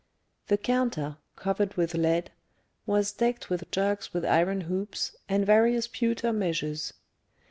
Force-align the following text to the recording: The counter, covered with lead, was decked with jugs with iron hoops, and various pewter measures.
The 0.47 0.57
counter, 0.57 1.17
covered 1.35 1.75
with 1.75 1.93
lead, 1.93 2.31
was 2.87 3.11
decked 3.11 3.51
with 3.51 3.69
jugs 3.69 4.15
with 4.15 4.25
iron 4.25 4.61
hoops, 4.61 5.15
and 5.29 5.45
various 5.45 5.87
pewter 5.87 6.33
measures. 6.33 6.93